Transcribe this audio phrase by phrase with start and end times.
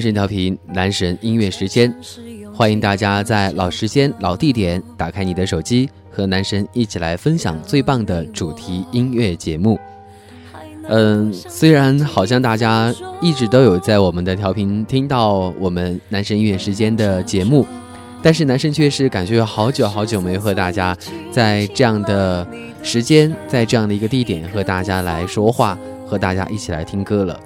[0.00, 1.94] 男神调频，男神音乐时间，
[2.54, 9.78] 欢迎大家在老时间、老地点打开你的手机，和男神一起来分享最棒的主题音乐节目。
[10.88, 17.66] 嗯，虽然好像大家一直都有在我们的调频听到我们男神音乐时间的节目，
[18.22, 20.96] 但是男神却是感觉有好久好久没和大家
[21.30, 22.48] 在这样的
[22.82, 27.38] 时间，在这样的一个地点和大家来说话，和大家一起来听歌了。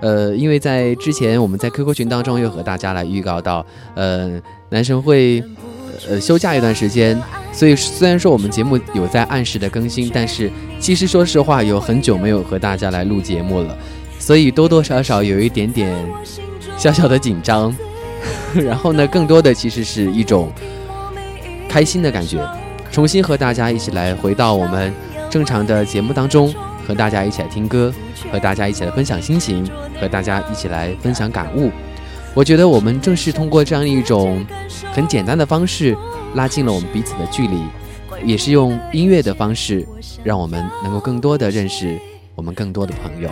[0.00, 5.42] 呃，因为在之前我们在 QQ 群当中又和大家来预告到，呃，男神会
[6.08, 7.20] 呃休假一段时间，
[7.52, 13.76] 所以虽然说我们节目有在按时的更新，但是其实说实话有很久没有和大家来录节目了，
[14.18, 15.96] 所以多多少少有一点点
[16.76, 17.74] 小小的紧张，
[18.54, 20.52] 然后呢，更多的其实是一种
[21.68, 22.46] 开心的感觉，
[22.92, 24.92] 重新和大家一起来回到我们
[25.30, 26.54] 正常的节目当中。
[26.86, 27.92] 和大家一起来听歌，
[28.30, 29.68] 和大家一起来分享心情，
[30.00, 31.70] 和大家一起来分享感悟。
[32.32, 34.44] 我觉得我们正是通过这样一种
[34.92, 35.96] 很简单的方式，
[36.34, 37.62] 拉近了我们彼此的距离，
[38.24, 39.86] 也是用音乐的方式，
[40.22, 41.98] 让我们能够更多的认识
[42.34, 43.30] 我们更多的朋友。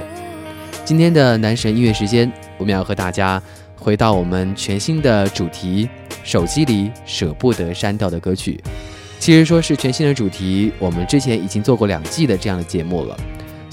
[0.85, 3.41] 今天的男神音乐时间，我们要和大家
[3.77, 5.89] 回到我们全新的主题——
[6.25, 8.59] 手机里舍不得删掉的歌曲。
[9.19, 13.17] 其实说是全新的主题，我们之前已经做过两季的这样的节目了。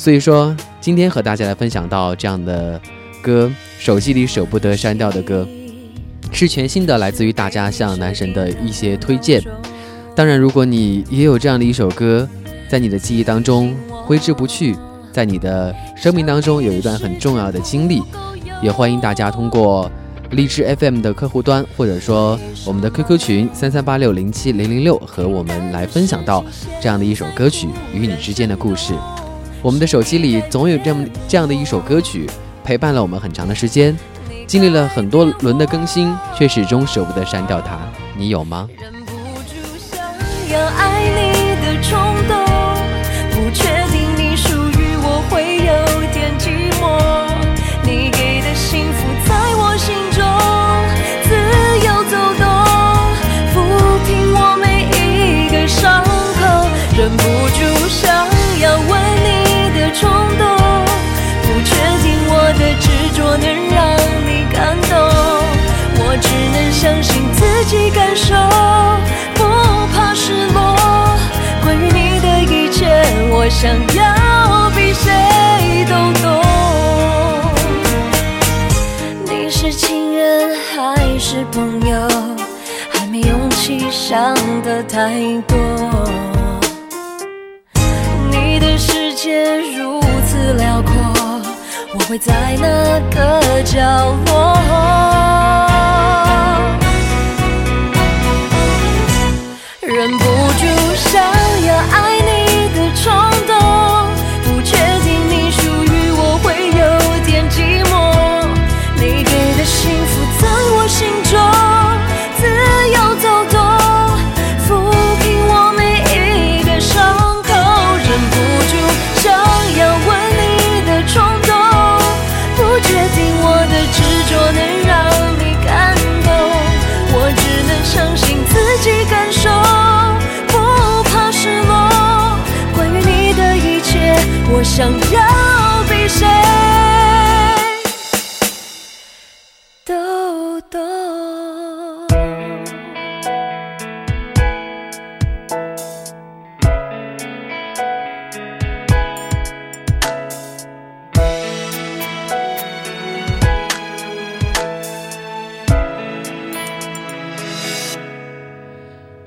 [0.01, 2.81] 所以说，今天和大家来分享到这样的
[3.21, 5.47] 歌，手机里舍不得删掉的歌，
[6.31, 9.39] 是全新的，来自于大家向男神的一些推荐。
[10.15, 12.27] 当然，如果你也有这样的一首歌，
[12.67, 14.75] 在你的记忆当中挥之不去，
[15.11, 18.01] 在你的生命当中有一段很重要的经历，
[18.59, 19.87] 也欢迎大家通过
[20.31, 26.43] 荔枝 FM 的客户端，或者说我们的 QQ 群三三八六零七零零六，和我们来分享到
[26.81, 28.95] 这样的一首歌曲与你之间的故事。
[29.63, 32.27] 我们的手机里总有这么这样的一首歌曲，
[32.63, 33.95] 陪伴了我们很长的时间，
[34.47, 37.77] 经历了很多轮的更新，却始终舍不得删掉它。
[38.17, 38.67] 你有吗？
[73.61, 76.25] 想要比谁都懂。
[79.23, 82.09] 你是情人还是朋友？
[82.91, 84.33] 还没勇气想
[84.63, 85.11] 的太
[85.47, 85.55] 多。
[88.31, 90.91] 你的世界如此辽阔，
[91.93, 92.67] 我会在哪
[93.11, 93.77] 个角
[94.25, 94.57] 落？
[99.81, 100.25] 忍不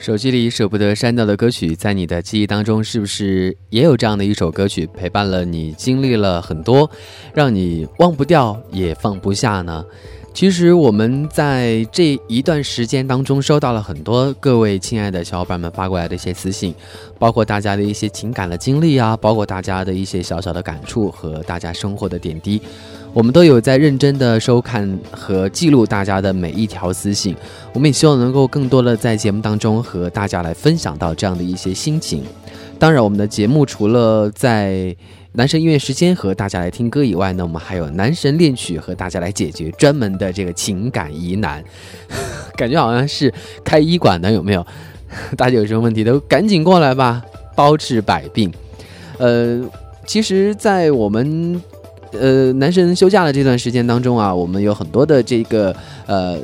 [0.05, 6.91] 手机里舍不得删掉的歌曲，在你的记忆当中，是不是也有这样的一首歌曲陪伴了你，经历了很多，
[7.33, 9.83] 让你忘不掉也放不下呢？
[10.35, 16.75] 其实我们在这一段时间当中，收到了很多各位亲爱的小伙伴们发过来的一些私信，
[17.19, 22.61] 包括大家的一些情感的经历啊，包括大家的一些小小的感触和大家生活的点滴。
[23.15, 27.33] 我们都有在认真的收看和记录大家的每一条私信，
[27.73, 32.25] 我们也希望能够更多的在节目当中和大家来分享到这样的一些心情。
[32.77, 34.95] 当然，我们的节目除了在
[35.35, 41.63] 男神音乐时间和大家来听歌以外呢，我们还有男神恋曲和大家来解决专门的这个情感疑难，
[42.59, 43.33] 感觉好像是
[43.65, 44.67] 开医馆的，有没有？
[45.37, 47.23] 大家有什么问题都赶紧过来吧，
[47.55, 48.53] 包治百病。
[49.19, 49.63] 呃，
[50.05, 51.63] 其实，在我们。
[52.19, 55.75] 呃，男神休假的这段时间当中啊，我们有很多的这个
[56.07, 56.39] 呃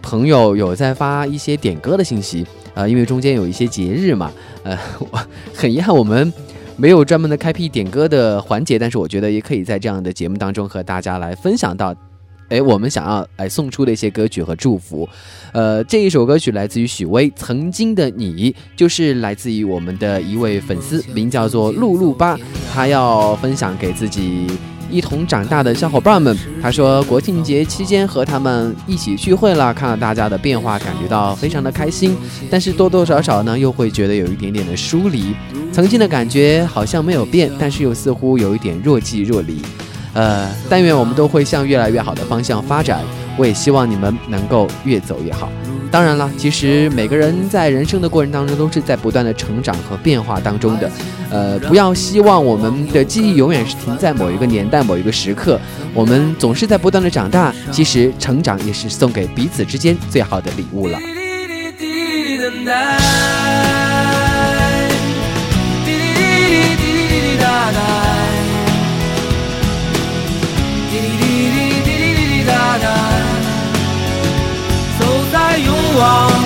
[0.00, 4.30] 朋友有在发一些点歌的信息啊，因为中间有一些节日嘛，
[4.62, 5.18] 呃，我
[5.54, 6.32] 很遗憾我们
[6.76, 11.94] 没有专门的开辟点歌的环节，但是我觉得也可以在这样的节目当中和大家来分享到，
[12.48, 15.08] 哎，我们想要来送出的一些歌曲和祝福。
[15.52, 22.38] 呃，这一首歌曲来自于许巍，《曾经的你》，就是来自于我们的一位粉丝，名叫做露露吧，
[22.72, 24.46] 他要分享给自己。
[24.90, 32.16] 一同长大的小伙伴们，他说国庆节期间和他们一起聚会了，看到大家的变化，感觉到非常的开心。
[32.50, 35.34] 但是多多少少呢，又会觉得有一点点的疏离。
[35.72, 39.60] 曾经的感觉好像没有变，但是又似乎有一点若即若离。
[40.14, 43.00] 呃，但愿我们都会向越来越好的方向发展。
[43.36, 45.50] 我也希望你们能够越走越好。
[45.90, 50.90] 当然了，其实每个人在人生的过程当中都是在不断的成长和变化当中的。
[51.30, 55.58] 呃，不要希望我们的记忆永远是停在某一个年代、某一个时刻。
[55.94, 60.98] 我们总是在不断的长大，其实成长也是送给彼此之间最好的礼物了。
[75.96, 76.45] long.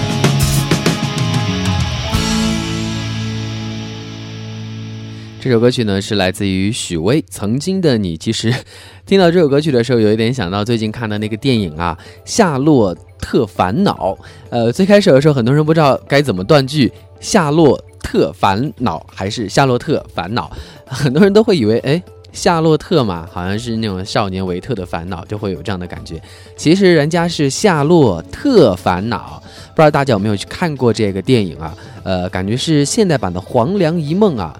[5.41, 8.15] 这首歌曲呢是来自于许巍《曾经的你》。
[8.19, 8.53] 其实
[9.07, 14.15] 听到这首歌曲的时候，有一点想到最近看的那个电影啊，《夏洛特烦恼》。
[14.51, 16.87] 呃，最开始的时候，很多人不知道该怎么断句，
[17.19, 20.51] 《夏洛特烦恼》还是《夏洛特烦恼》，
[20.85, 26.21] 很多人都会以为，哎，夏洛特嘛，好像是那种少年维特的烦恼，就会有这样的感觉。
[26.55, 31.75] 其实人家是《夏洛特烦恼》，不知道大家有没有去看过这个电影啊？
[32.03, 34.55] 呃，感觉是现代版的《黄粱一梦》啊。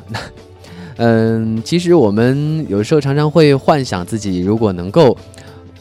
[0.97, 5.17] 嗯，其实我们有时候常常会幻想自己如果能够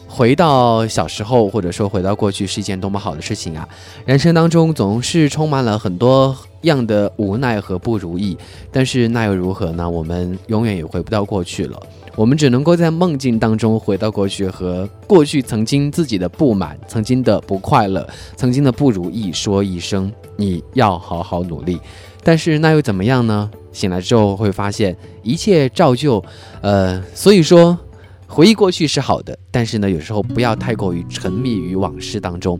[0.07, 3.67] 回到小时候，或者说回到过去，是一件多么好的事情啊！
[4.05, 8.37] 人生当中总是充满了很多样的无奈和不如意，
[8.71, 9.89] 但是那又如何呢？
[9.89, 11.79] 我们永远也回不到过去了，
[12.17, 21.79] 我们只能够在梦境当中回到过去，和过去曾经自己的不满、曾经的不快乐、曾经的不如意说一声：你要好好努力。
[22.21, 23.49] 但是那又怎么样呢？
[23.71, 26.23] 醒来之后会发现一切照旧，
[26.61, 27.77] 呃，所以说
[28.27, 32.59] 回忆过去是好的，但是呢，有时候不要太过于沉迷于往事当中，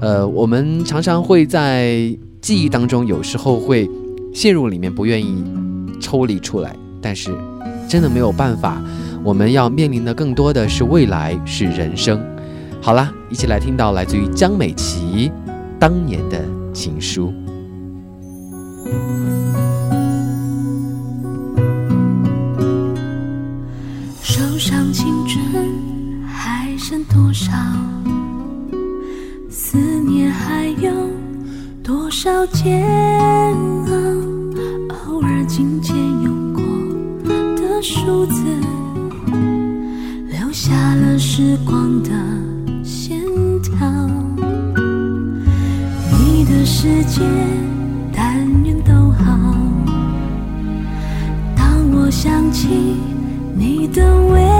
[0.00, 3.88] 呃，我们常常会在记忆当中，有时候会
[4.32, 5.44] 陷入里面，不愿意
[6.00, 7.30] 抽离出来，但是
[7.88, 8.80] 真的没有办法，
[9.24, 12.20] 我们要面临的更多的是未来，是人生。
[12.80, 15.30] 好啦，一起来听到来自于江美琪
[15.78, 16.42] 当年的
[16.72, 17.32] 情书。
[25.00, 25.42] 青春
[26.26, 27.50] 还剩多少？
[29.48, 30.90] 思念还有
[31.82, 32.86] 多少煎
[33.86, 33.94] 熬？
[35.08, 36.62] 偶尔琴键用过
[37.56, 38.42] 的数字，
[40.28, 42.10] 留下了时光的
[42.84, 43.18] 线
[43.62, 43.88] 条。
[46.12, 47.22] 你的世界，
[48.12, 49.56] 但愿都好。
[51.56, 52.68] 当我想起
[53.56, 54.59] 你的微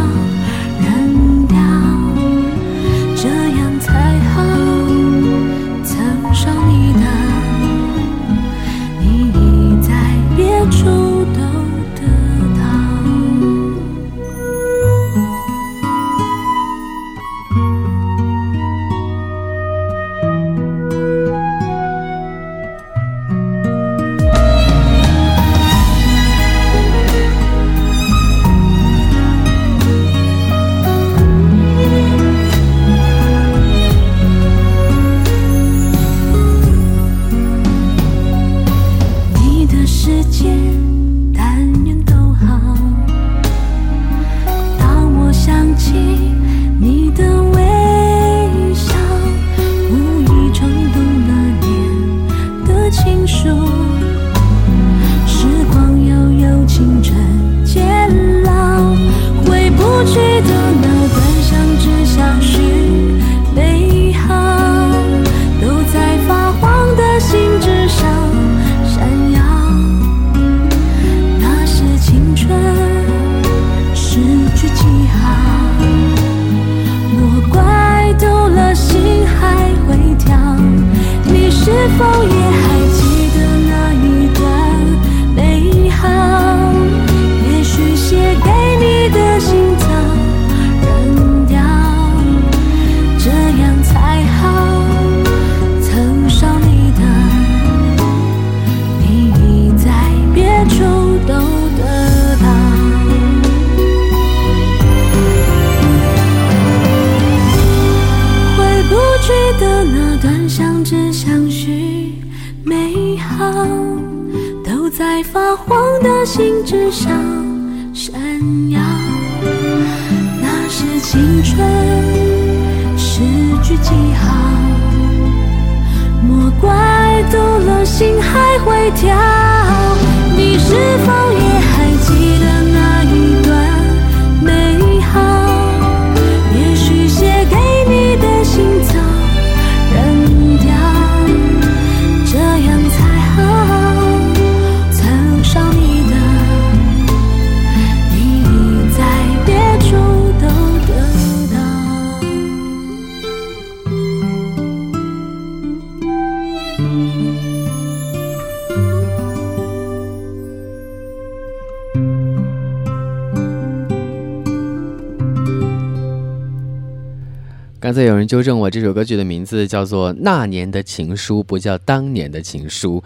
[168.31, 172.97] 纠正我，这首歌曲的名字叫做《那年的情书》，不叫《当年的情书》。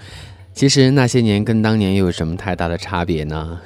[0.54, 3.60] 其实那些年跟当年又有什么太大的差别呢？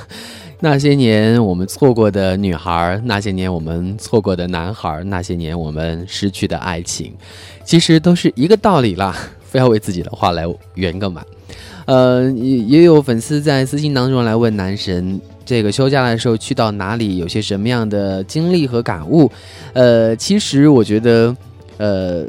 [0.60, 7.16] 那些年我们错过的女孩，那些年我们错过的男孩，那些年我们失去的爱情，
[7.64, 11.24] 其实都是一个道理啦，非要为自己的话来圆个满。
[11.88, 19.30] 呃，也也有粉丝在私信当中来问男神，这个休假的时候去到哪里，有些什么样的经历和感悟？
[19.72, 21.34] 呃，其实我觉得，
[21.78, 22.26] 呃，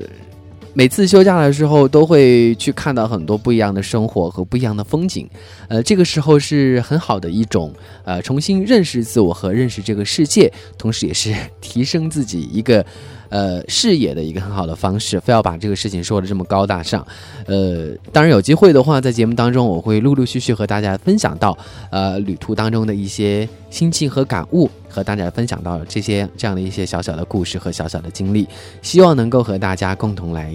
[0.73, 5.29] 每次休假的时候都会去看到很多不一样的生活和不一样的风景，
[5.67, 7.73] 呃，这个时候是很好的一种
[8.05, 12.85] 呃重新认识自我和认识这个世界，同时也是提升自己一个
[13.29, 15.19] 呃视野的一个很好的方式。
[15.19, 17.05] 非要把这个事情说的这么高大上，
[17.45, 21.57] 呃，当然有机会的话，在节目当中我会陆陆续续和大家分享到
[21.91, 28.47] 呃旅途当中的一些心情和感悟，和大家分享到这些这样的一些小小的故事和小小的经历，
[28.81, 30.53] 希望能够和大家共同来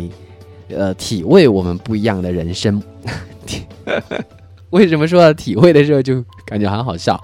[0.69, 2.83] 呃体味我们不一样的人生。
[4.71, 7.23] 为什么说到体会的时候就感觉很好笑？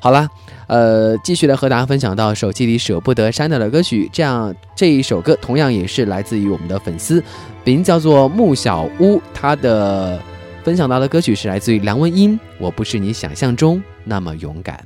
[0.00, 0.28] 好啦，
[0.66, 7.22] 呃，继续来和大家分享到手机里舍不得删掉的歌曲，这样这一首歌同样也是来自于我们的粉丝，
[7.64, 10.20] 名叫做木小屋，他的
[10.64, 14.84] 分享到的歌曲是来自于梁文音，《我不是你想象中那么勇敢》。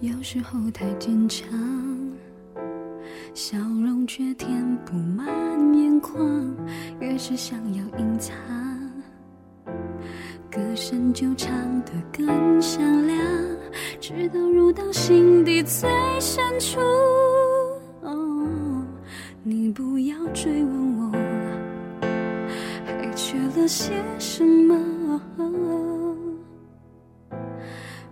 [0.00, 1.48] 有时候太坚强，
[3.34, 4.48] 笑容却填
[4.86, 5.26] 不满
[5.74, 6.54] 眼眶，
[7.00, 8.32] 越是想要隐藏，
[10.50, 13.18] 歌声就唱得更响亮，
[14.00, 16.80] 直到入到心底最深处。
[18.00, 18.82] 哦，
[19.42, 21.12] 你不要追问我，
[22.86, 24.74] 还缺了些什么。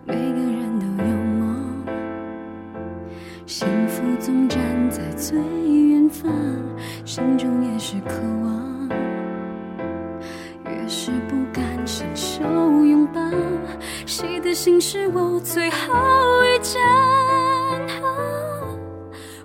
[0.05, 1.83] 每个人都有梦，
[3.47, 6.31] 幸福总站在最远方，
[7.03, 8.76] 心中也是渴望，
[10.87, 12.43] 是不敢伸手
[12.85, 13.21] 拥抱，
[14.05, 15.93] 谁的心是我最后
[16.45, 16.81] 一站？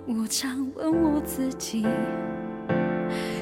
[0.05, 1.85] 我常问我自己，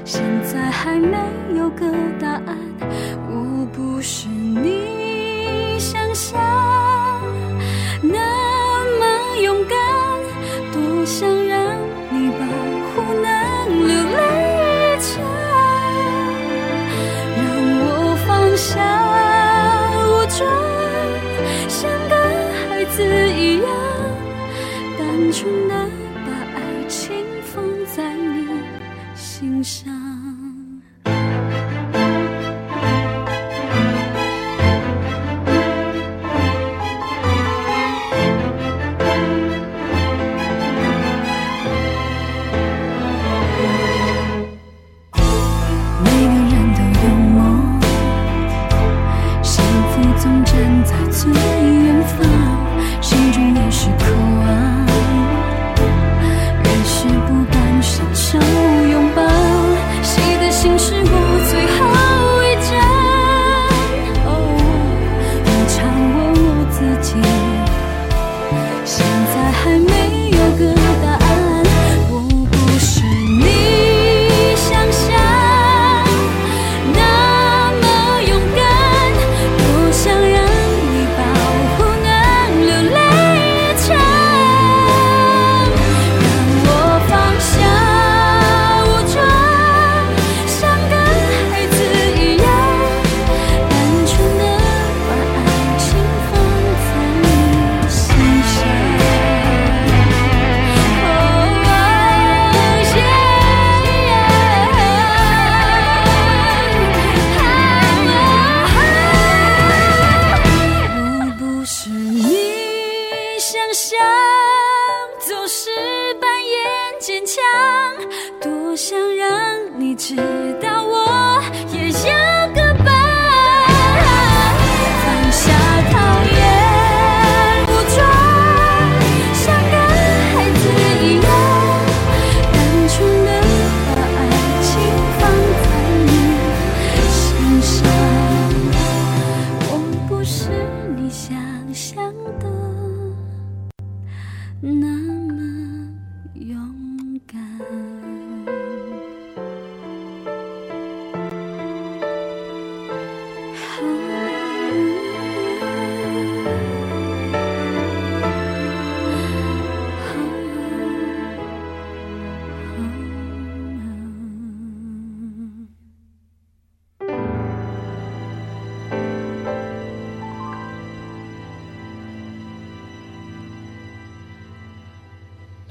[0.04, 1.18] 现在还没
[1.56, 1.86] 有个
[2.20, 2.58] 答案。
[3.30, 6.42] 我不是你想象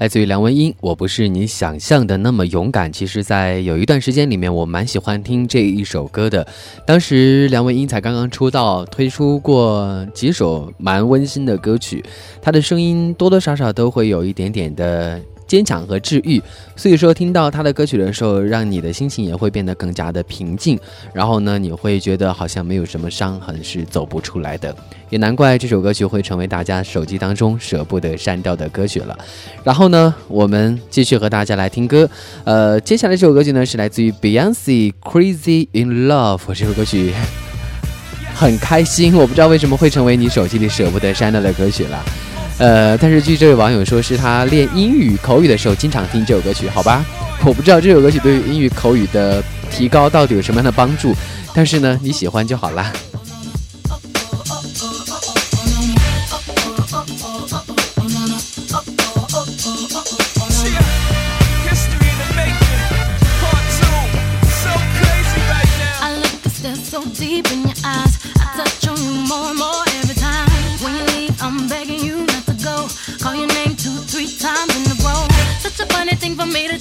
[0.01, 2.91] 来自于梁文音，我不是你想象的那么勇敢。
[2.91, 6.47] 其实，在有一段时间里面，我蛮喜欢听这一首歌的。
[6.87, 12.03] 当时梁文音才刚刚出道，推出过几首蛮温馨的歌曲，
[12.41, 16.41] 她的声音多多少少都会有一点点的坚强和治愈。
[16.77, 20.79] 所以说，听到他的歌曲的时候，让你的心情也会变得更加的平静。
[21.11, 24.73] 然后呢，你会觉得好像没有什么伤痕是走不出来的。
[25.09, 29.17] 也难怪这首歌曲会成为大家手机当中舍不得删掉的歌曲了。
[29.61, 32.09] 然后呢，我们继续和大家来听歌。
[32.45, 37.11] 呃，接下来这首歌曲呢是来自于 Beyonce《Crazy in Love》这首歌曲，
[38.33, 39.13] 很开心。
[39.13, 42.30] 我不知道为什么会成为你手机里舍不得删掉的歌曲了。
[42.61, 47.03] 呃，但是据这位网友说，是他练英语口语的时候经常听这首歌曲，好吧？
[47.43, 51.11] 我不知道这首歌曲对于英语口语的提高到底有什么样的帮助，
[51.55, 52.93] 但是呢，你喜欢就好啦。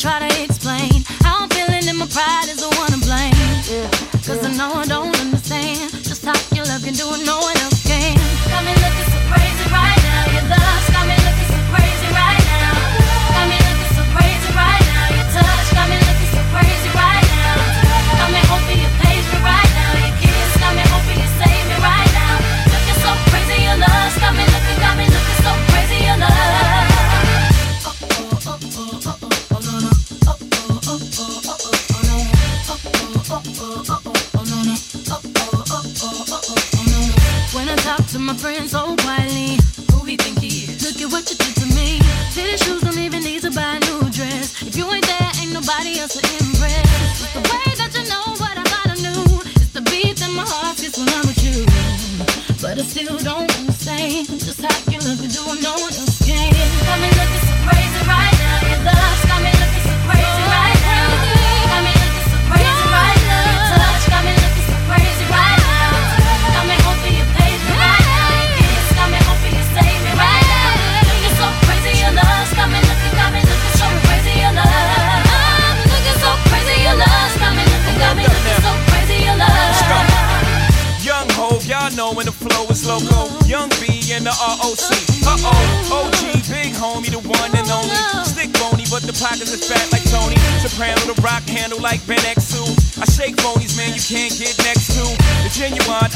[0.00, 1.04] Try to explain.
[1.20, 2.59] How I'm feeling and my pride is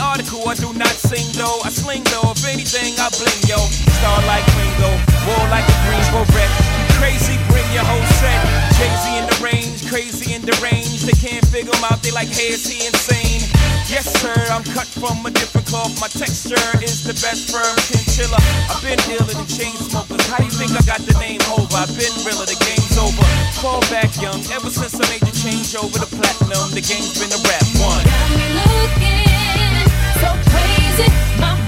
[0.01, 1.61] article, I do not sing though.
[1.65, 3.59] I sling though, if anything, I bling yo.
[4.01, 4.91] Star like Ringo,
[5.29, 6.51] war like a Greensboro wreck.
[6.99, 8.41] Crazy, bring your whole set.
[8.79, 11.03] Crazy in the range, crazy in the range.
[11.05, 13.43] They can't figure him out, they like, hey, is he insane?
[13.87, 15.93] Yes, sir, I'm cut from a different cloth.
[16.01, 18.41] My texture is the best firm chinchilla.
[18.73, 20.25] I've been dealing than chain smokers.
[20.27, 21.77] How do you think I got the name over?
[21.77, 23.27] I've been realer, the game's over.
[23.61, 27.31] Fall back young, ever since I made the change over to platinum, the game's been
[27.31, 28.05] a rap one.
[28.09, 29.34] Got me looking
[30.97, 31.64] music, my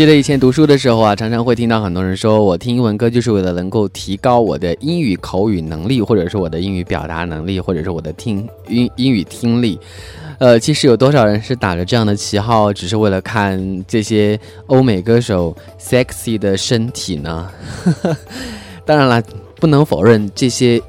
[0.00, 9.78] 记得以前读书的时候啊，常常会听到很多人说，我听英文歌就是为了能够提高我的英语口语能力，或者是我的英语表达能力，或者是我的听英英语听力。
[10.38, 17.50] 呃，其实有多少人是打着这样的旗号，只是为了看这些欧美歌手 sexy 的身体呢？
[18.86, 19.22] 当然了，
[19.56, 20.80] 不能否认这些。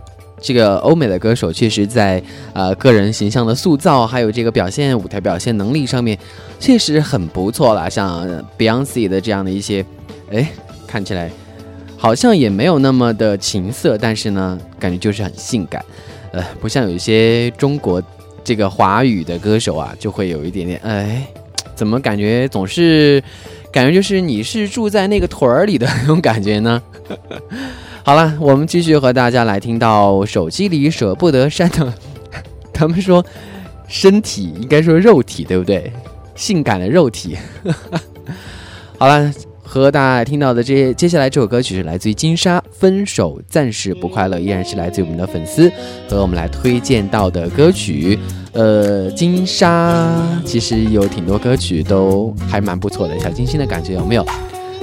[0.41, 2.21] 这个欧美的歌手确实在
[2.53, 6.17] 呃个人形象的塑造，还有这个表现舞台表现能力上面，
[6.59, 7.89] 确实很不错了。
[7.89, 8.27] 像
[8.57, 9.85] Beyonce 的这样的一些，
[10.31, 10.51] 哎，
[10.87, 11.29] 看起来
[11.95, 15.85] 好像也没有那么的情色，但是呢，感觉就是很性感。
[16.31, 18.01] 呃，不像有一些中国
[18.43, 21.27] 这个华语的歌手啊，就会有一点点，哎，
[21.75, 23.23] 怎么感觉总是
[23.71, 26.81] 感觉就是你是住在那个屯儿里的那种感觉呢？
[28.03, 31.93] 好了，我们继续和大家来听到手机里舍不得删的。
[32.73, 33.23] 他们说，
[33.87, 35.91] 身体应该说肉体，对不对？
[36.35, 37.37] 性感的肉体。
[38.97, 45.71] 好了，和大家听到的这接下来这首歌曲是来自于金莎，《分手暂时不快乐》，依然是来自于我们的粉丝
[46.09, 48.17] 和我们来推荐到的歌曲。
[48.53, 50.11] 呃，金莎
[50.43, 54.25] 其实有挺多歌曲都还蛮不错的，小清新的感觉有没有？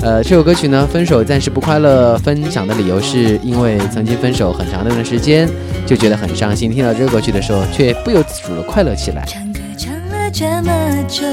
[0.01, 2.17] 呃，这首歌曲呢，分手暂时不快乐。
[2.19, 5.49] 分享的理由是因为曾经分手很长的一段时间，
[5.87, 6.71] 就觉得很伤心。
[6.71, 9.25] 听到这首歌曲的时候，却不由自主的快乐起来。
[9.27, 11.25] 唱歌唱了这么久，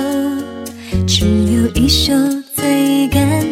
[1.05, 2.11] 只有一首
[2.55, 3.45] 最感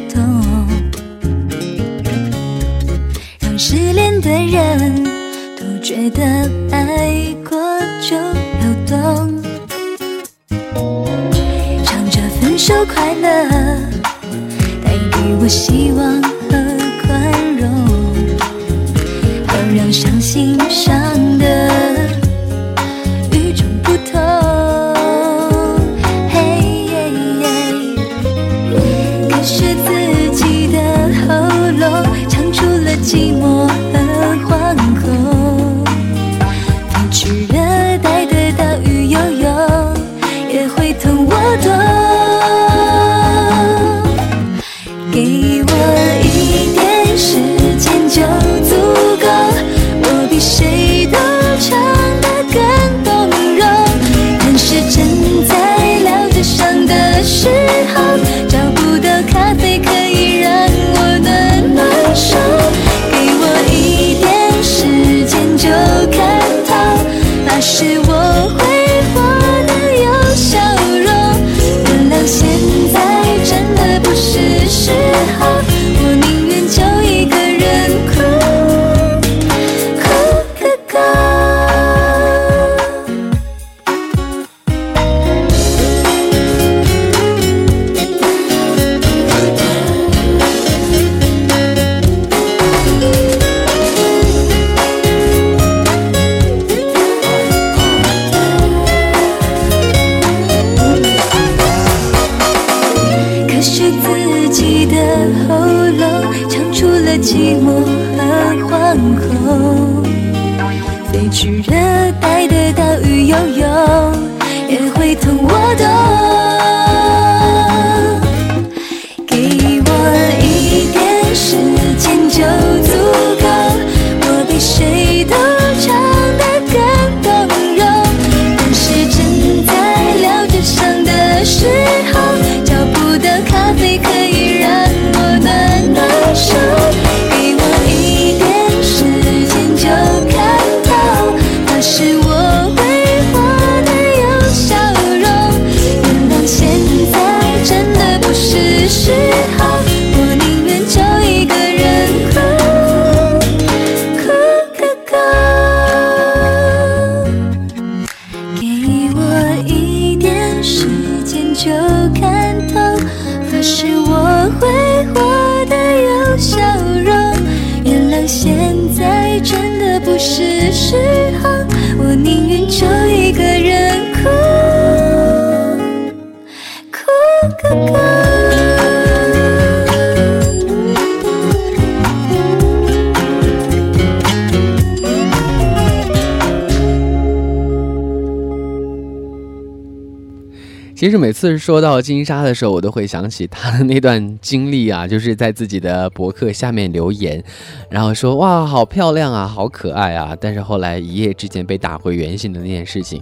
[191.23, 197.41] 每次说到金莎的时候，我都会想起她的那段经历啊，就是在自己的博客下面留言，
[197.89, 203.21] 然后说哇，好漂亮啊，好可爱啊，但是后来一夜之间被打回原形的那件事情，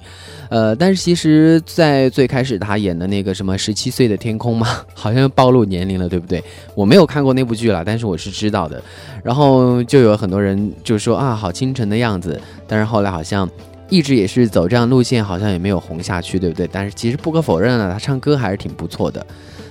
[0.49, 6.43] 呃，但是其实，在最开始她演的那个什么十七岁的天空嘛， 好像暴露年龄了，对不对？
[6.73, 8.81] 我没有看过那部剧了，但是我是知道的。
[9.23, 13.47] 然后就有很多人就说啊，好清纯的样子，但是后来好像。
[13.91, 16.67] 一直也是走这样路线，好像也没有红下去，对不对？
[16.71, 19.23] 但是其实不可否认呢，他唱歌还是挺不错的。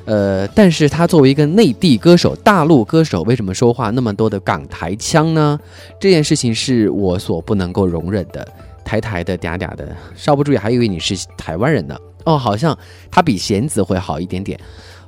[0.05, 5.59] 呃，但是他作为一个内地歌手、大陆歌手，为什么说话那么多的港台腔呢？
[5.99, 8.47] 这件事情是我所不能够容忍的。
[8.85, 11.97] 台台的嗲嗲的，稍不注意还以为你是台湾人呢。
[12.25, 12.77] 哦，好像
[13.11, 14.59] 他比弦子会好一点点。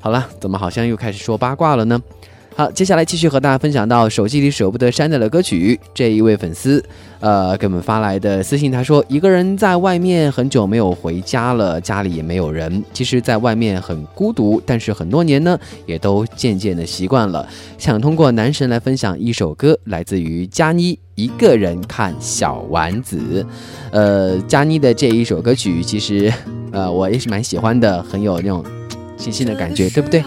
[0.01, 2.01] 好了，怎么好像又开始说八卦了呢？
[2.55, 5.79] 好，接下来继续和大家分享到手机里舍不得删掉的歌曲。
[5.95, 6.85] 这一位粉丝，
[7.21, 12.85] 呃，给我们发来的私信，他说：“一个人在外面很久没有回家了，家里也没有人。
[12.93, 17.49] 其实，在外面很孤独，但是很多年呢，也都渐渐的习惯了。
[17.79, 23.17] 想通过男神来分享一首歌，来自于佳妮《一个人看小丸子》。
[23.93, 26.31] 呃，佳妮的这一首歌曲，其实，
[26.71, 28.62] 呃，我也是蛮喜欢的，很有那种
[29.17, 30.23] 清新的感觉，对不对？”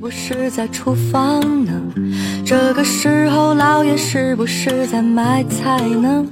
[0.00, 1.72] 不是在厨房呢？
[2.42, 6.24] 这个时候姥爷是不是在买菜呢？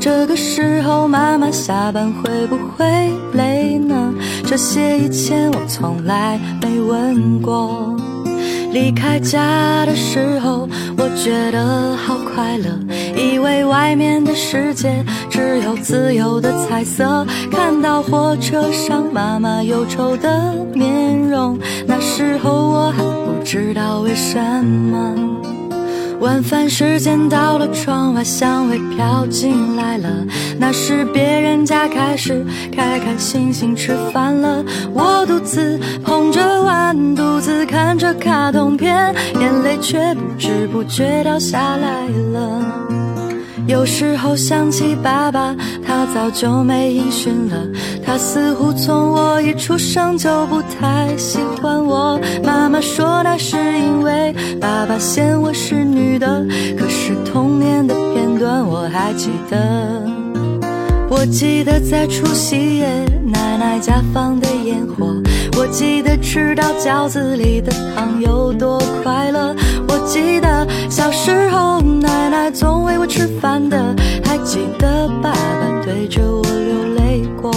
[0.00, 2.86] 这个时候妈妈下班会不会
[3.34, 4.14] 累呢？
[4.46, 7.94] 这些以前我从来没问过。
[8.72, 12.78] 离开家的时候，我觉得好快乐，
[13.16, 17.26] 以为外面的世界只有自由的彩色。
[17.50, 21.49] 看到火车上妈妈忧愁的面容，
[23.52, 25.12] 知道为什么。
[26.20, 30.08] 晚饭时间到了，窗外香味飘进来了。
[30.56, 34.64] 那是别人家开始开开心心吃饭了。
[34.94, 42.62] 我独自捧着碗，独自看着卡通片，眼泪却不知不觉掉下来了。
[43.66, 47.56] 有时候想起爸爸，他早就没音讯了。
[48.06, 52.18] 他似乎从我一出生就不太喜欢我。
[52.42, 56.46] 妈妈说那是因为爸爸嫌我是女的。
[56.78, 60.02] 可是童年的片段我还记得。
[61.08, 62.86] 我记得在除夕夜
[63.24, 65.14] 奶奶家放的烟火。
[65.58, 69.54] 我记得吃到饺子里的糖有多快乐。
[69.88, 73.94] 我记得小时候奶奶总喂我吃饭的，
[74.24, 77.50] 还记得爸爸对着我流泪过。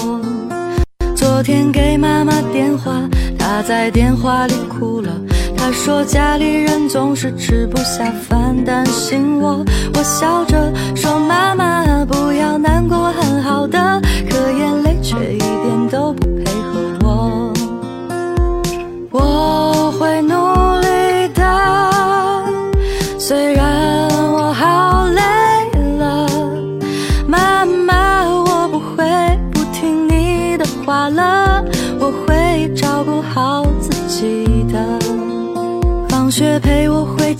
[1.15, 3.07] 昨天给妈妈电话，
[3.53, 5.11] 他在电话里哭了。
[5.55, 9.63] 他说家里人总是吃不下饭，担心我。
[9.93, 14.01] 我笑着说妈妈不要难过，很好的。
[14.27, 14.82] 可眼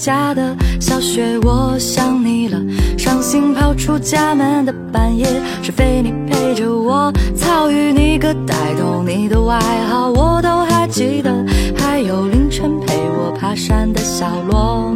[0.04, 2.60] 家的小雪，我想你了。
[2.98, 5.26] 伤心跑出家门的半夜，
[5.62, 7.10] 是非你陪着我。
[7.34, 9.58] 草与你个呆头你的外
[9.90, 11.32] 号，我都还记得。
[11.78, 14.94] 还有凌晨陪我爬山的小罗，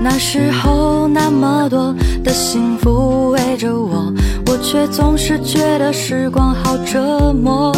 [0.00, 4.12] 那时候那么多的幸福围着我，
[4.46, 7.74] 我却总是觉得时光好折磨。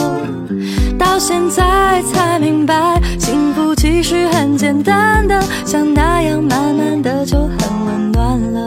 [0.98, 8.66] 到现在才明白，幸福其实很简单的，像那样慢慢的就很温暖了。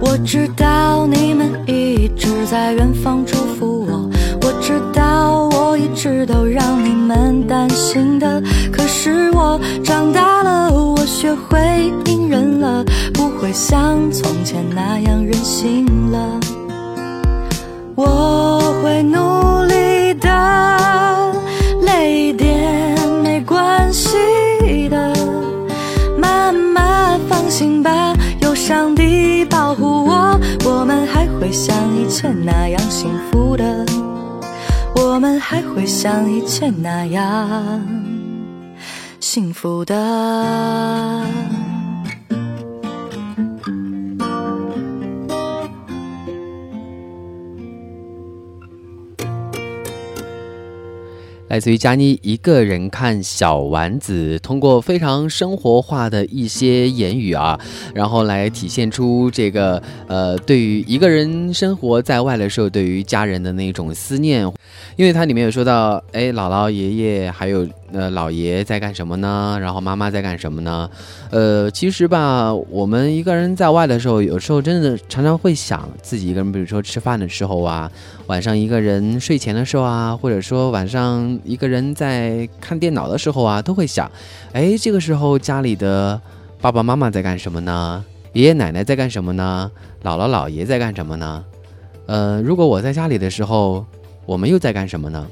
[0.00, 4.10] 我知道你们一直在远方祝福我，
[4.42, 8.42] 我知道我一直都让你们担心的。
[8.72, 16.18] 可是我长大了，我学会隐忍了，不会像从前那样任性了。
[17.94, 20.28] 我会努力的，
[31.48, 33.86] 会像以前那样幸福的。
[34.94, 37.80] 我们还会像以前那样
[39.18, 39.94] 幸福的。
[51.58, 57.58] 来自于佳妮一个人看小丸子，通过非常生活化的一些言语啊，
[57.92, 64.48] 然后来体现出这个呃，对于一个人生活在外的时候，对于家人的那种思念。
[64.94, 69.58] 因为它里面有说到，哎，姥姥、爷爷还有呃姥爷在干什么呢？
[69.60, 70.90] 然后妈妈在干什么呢？
[71.30, 77.90] 呃，其实吧，我们一个人在外的时候，有时候真的常常会想自己一个人，比如说吃饭的时候啊，
[78.26, 84.10] 晚上一个人睡前的时候啊，或者说晚上一个人在看电脑的时候啊，都会想，
[84.52, 86.20] 哎，这个时候家里的
[86.60, 88.04] 爸爸妈妈在干什么呢？
[88.32, 89.70] 爷爷奶奶在干什么呢？
[90.02, 91.44] 姥姥姥爷在干什么呢？
[92.06, 93.84] 呃，如果我在家里的时候。
[94.28, 95.26] 我们又在干什么呢？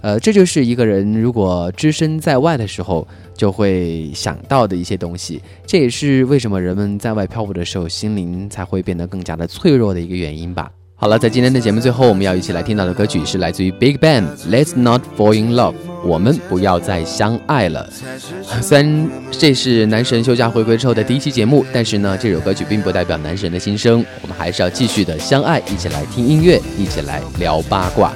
[0.00, 5.40] 呃，这就是一个人如果只身在外的时候就会想到的一些东西。
[5.66, 10.70] 这也是为什么人们在外漂泊的时候，心灵才会变得更加的脆弱的一个原因吧。
[11.00, 15.74] 好了，在今天的节目最后，我们要一起来听到的歌曲是来自于 Big Bang，《Let's Not Fall in Love》，
[16.04, 17.88] 我们不要再相爱了。
[18.60, 24.04] 虽然这是男神休假回归之后的第一期节目，但是呢，这首歌曲并不代表男神的心声。
[24.22, 28.12] 我们还是要继续的相爱，一起来听音乐，一起来聊八卦。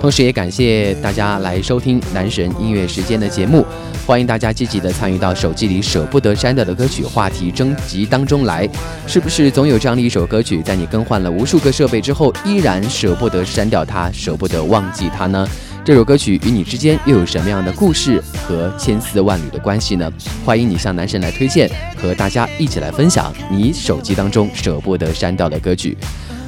[0.00, 3.66] 同时，也感谢大家来收听男神音乐时间的节目，
[4.06, 8.66] 欢迎大家积极的参与到手机里舍不得删掉的歌曲话题征集当中来。
[9.06, 15.46] 是不是总有这样的一首歌曲，在你更换了无数个设备之后，依然舍不得删掉它，舍不得忘记它呢？
[15.84, 20.10] 这首歌曲与你之间又有什么样的故事和千丝万缕的关系呢？
[20.46, 21.70] 欢迎你向男神来推荐，
[22.00, 25.94] 和大家一起来分享你手机当中舍不得删掉的歌曲。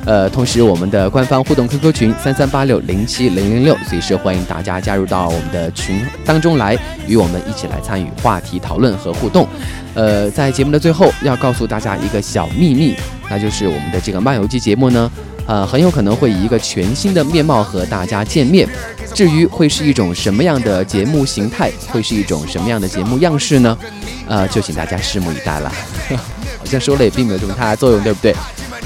[0.05, 6.77] 呃，同时我们的官方互动 QQ 群三三八六零七零零六，随时欢迎大家加入到我们的群当中来，
[7.07, 9.47] 与我们一起来参与话题讨论和互动。
[9.95, 12.97] 呃，在节目的最后，要告诉大家一个小秘密，
[13.31, 15.09] 那就是我们的这个漫游记节目呢，
[15.47, 18.69] 呃，很有可能会以一个全新的面貌和大家见面。
[19.15, 23.79] 至于会是一种什么样的节目形态，会是一种什么样的节目样式呢？
[24.27, 25.71] 呃，就请大家拭目以待了。
[26.59, 28.35] 好像说了也并没有什么太大作用，对不对？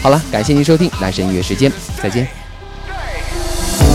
[0.01, 1.71] 好了，感谢您收听男神音乐时间，
[2.01, 2.27] 再见。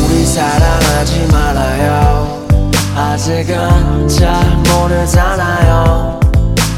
[0.09, 2.47] 우리 사랑하지 말아요
[2.95, 6.21] 아직은 잘 모르잖아요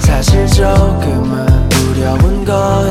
[0.01, 2.89] 사실 조금은 두려운 거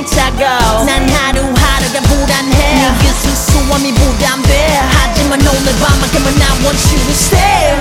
[0.00, 2.74] 남아지는 시행착오 난 하루하루가 불안해.
[2.74, 7.76] 네그 수수함이 부담돼 하지만 오늘 밤만큼은 I want you to stay.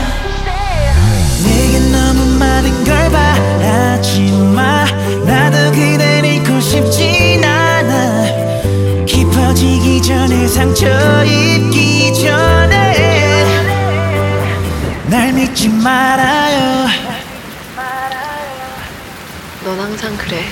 [1.43, 4.85] 내게 너무 많은 걸 바라지 마.
[5.25, 9.05] 나도 그댈 잃고 싶진 않아.
[9.05, 13.45] 깊어지기 전에 상처 입기 전에.
[15.05, 16.87] 날 믿지 말아요.
[19.63, 20.43] 넌 항상 그래.